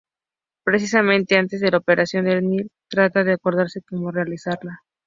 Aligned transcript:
Precisamente 0.63 1.37
antes 1.37 1.61
de 1.61 1.69
la 1.69 1.77
operación, 1.77 2.25
el 2.27 2.39
Dr. 2.41 2.49
Nick 2.49 2.71
trata 2.89 3.23
de 3.23 3.33
acordarse 3.33 3.81
como 3.87 4.09
realizarla. 4.09 4.81